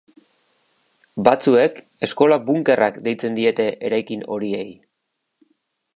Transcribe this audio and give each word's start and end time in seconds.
Batzuek 1.27 1.77
eskola-bunkerrak 2.09 2.99
deitzen 3.09 3.39
diete 3.41 3.69
eraikin 3.91 4.29
horiei. 4.37 4.69